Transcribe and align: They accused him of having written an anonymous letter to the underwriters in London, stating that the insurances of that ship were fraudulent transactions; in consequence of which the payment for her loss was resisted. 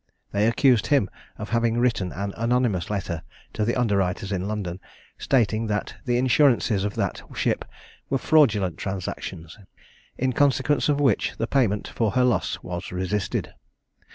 They 0.31 0.47
accused 0.47 0.87
him 0.87 1.11
of 1.37 1.49
having 1.51 1.77
written 1.77 2.11
an 2.11 2.33
anonymous 2.35 2.89
letter 2.89 3.21
to 3.53 3.63
the 3.63 3.75
underwriters 3.75 4.31
in 4.31 4.47
London, 4.47 4.79
stating 5.19 5.67
that 5.67 5.93
the 6.05 6.17
insurances 6.17 6.83
of 6.83 6.95
that 6.95 7.21
ship 7.35 7.63
were 8.09 8.17
fraudulent 8.17 8.79
transactions; 8.79 9.59
in 10.17 10.33
consequence 10.33 10.89
of 10.89 10.99
which 10.99 11.37
the 11.37 11.45
payment 11.45 11.87
for 11.87 12.13
her 12.13 12.23
loss 12.23 12.63
was 12.63 12.91
resisted. 12.91 13.53